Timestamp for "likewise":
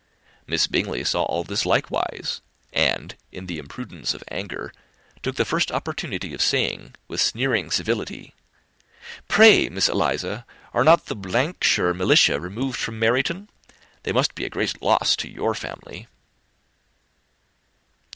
1.63-2.41